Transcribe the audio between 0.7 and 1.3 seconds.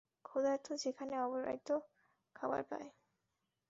যেখানে